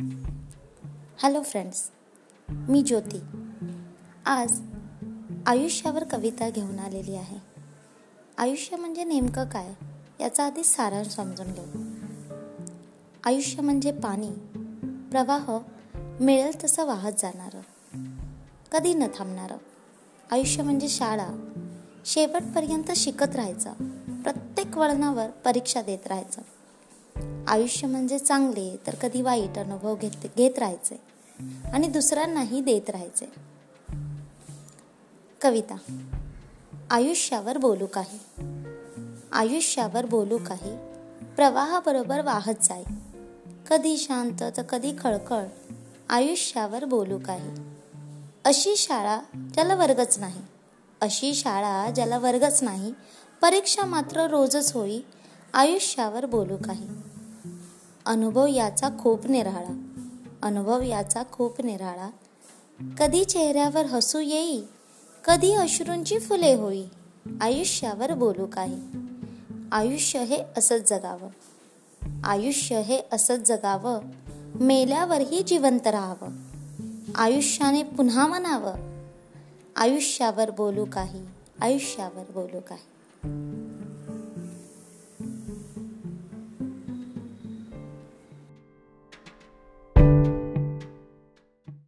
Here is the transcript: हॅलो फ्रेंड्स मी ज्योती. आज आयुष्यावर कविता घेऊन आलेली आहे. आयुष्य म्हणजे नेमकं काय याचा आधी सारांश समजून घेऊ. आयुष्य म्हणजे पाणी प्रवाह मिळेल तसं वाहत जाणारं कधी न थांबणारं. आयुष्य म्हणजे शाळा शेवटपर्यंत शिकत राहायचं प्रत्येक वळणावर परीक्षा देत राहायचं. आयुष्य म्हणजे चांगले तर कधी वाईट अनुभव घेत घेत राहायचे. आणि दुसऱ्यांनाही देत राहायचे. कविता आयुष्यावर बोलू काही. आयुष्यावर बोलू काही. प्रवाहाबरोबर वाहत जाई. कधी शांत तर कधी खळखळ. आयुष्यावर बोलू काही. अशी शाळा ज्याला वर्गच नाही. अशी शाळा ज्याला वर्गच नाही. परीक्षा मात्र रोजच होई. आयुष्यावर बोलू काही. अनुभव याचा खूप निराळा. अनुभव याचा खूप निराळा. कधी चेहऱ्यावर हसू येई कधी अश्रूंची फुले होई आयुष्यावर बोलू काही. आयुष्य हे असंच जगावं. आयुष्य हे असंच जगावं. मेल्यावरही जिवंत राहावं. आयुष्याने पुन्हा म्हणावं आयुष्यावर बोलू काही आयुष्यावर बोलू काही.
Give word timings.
हॅलो 0.00 1.42
फ्रेंड्स 1.42 1.90
मी 2.48 2.82
ज्योती. 2.82 3.20
आज 4.26 4.60
आयुष्यावर 5.46 6.04
कविता 6.04 6.50
घेऊन 6.50 6.78
आलेली 6.78 7.14
आहे. 7.14 7.36
आयुष्य 8.38 8.76
म्हणजे 8.76 9.04
नेमकं 9.04 9.44
काय 9.44 9.74
याचा 10.20 10.46
आधी 10.46 10.64
सारांश 10.64 11.06
समजून 11.06 11.52
घेऊ. 11.52 11.82
आयुष्य 13.24 13.62
म्हणजे 13.62 13.92
पाणी 13.92 14.30
प्रवाह 15.10 15.58
मिळेल 16.20 16.64
तसं 16.64 16.86
वाहत 16.86 17.12
जाणारं 17.18 17.60
कधी 18.72 18.94
न 18.94 19.02
थांबणारं. 19.14 19.56
आयुष्य 20.30 20.62
म्हणजे 20.62 20.88
शाळा 20.88 21.28
शेवटपर्यंत 22.04 22.92
शिकत 22.96 23.36
राहायचं 23.36 23.72
प्रत्येक 24.22 24.78
वळणावर 24.78 25.30
परीक्षा 25.30 25.82
देत 25.82 26.06
राहायचं. 26.06 26.42
आयुष्य 27.52 27.86
म्हणजे 27.86 28.18
चांगले 28.18 28.76
तर 28.86 28.94
कधी 28.94 29.22
वाईट 29.22 29.58
अनुभव 29.58 29.96
घेत 29.96 30.26
घेत 30.36 30.58
राहायचे. 30.58 31.02
आणि 31.72 31.86
दुसऱ्यांनाही 31.86 32.60
देत 32.60 32.90
राहायचे. 32.90 33.32
कविता 35.40 35.76
आयुष्यावर 36.90 37.58
बोलू 37.58 37.86
काही. 37.86 38.18
आयुष्यावर 39.32 40.06
बोलू 40.06 40.38
काही. 40.38 40.76
प्रवाहाबरोबर 41.36 42.20
वाहत 42.20 42.54
जाई. 42.62 42.82
कधी 43.70 43.98
शांत 43.98 44.42
तर 44.56 44.62
कधी 44.62 44.92
खळखळ. 44.98 45.44
आयुष्यावर 46.08 46.84
बोलू 46.84 47.18
काही. 47.26 47.50
अशी 48.44 48.76
शाळा 48.76 49.20
ज्याला 49.54 49.74
वर्गच 49.74 50.18
नाही. 50.18 50.42
अशी 51.00 51.34
शाळा 51.34 51.90
ज्याला 51.90 52.18
वर्गच 52.18 52.62
नाही. 52.62 52.94
परीक्षा 53.42 53.84
मात्र 53.84 54.26
रोजच 54.26 54.72
होई. 54.72 55.00
आयुष्यावर 55.52 56.26
बोलू 56.26 56.56
काही. 56.56 56.88
अनुभव 58.06 58.46
याचा 58.46 58.88
खूप 58.98 59.26
निराळा. 59.26 59.82
अनुभव 60.42 60.82
याचा 60.82 61.22
खूप 61.32 61.60
निराळा. 61.60 62.10
कधी 62.98 63.24
चेहऱ्यावर 63.24 63.86
हसू 63.86 64.18
येई 64.18 64.62
कधी 65.24 65.52
अश्रूंची 65.52 66.18
फुले 66.18 66.54
होई 66.54 66.84
आयुष्यावर 67.40 68.14
बोलू 68.14 68.46
काही. 68.46 68.82
आयुष्य 69.72 70.24
हे 70.24 70.38
असंच 70.56 70.90
जगावं. 70.90 71.28
आयुष्य 72.24 72.80
हे 72.80 73.00
असंच 73.12 73.48
जगावं. 73.48 74.00
मेल्यावरही 74.60 75.42
जिवंत 75.42 75.86
राहावं. 75.86 76.28
आयुष्याने 77.14 77.82
पुन्हा 77.82 78.26
म्हणावं 78.26 78.74
आयुष्यावर 79.76 80.50
बोलू 80.50 80.84
काही 80.92 81.26
आयुष्यावर 81.60 82.22
बोलू 82.30 82.60
काही. 82.60 83.02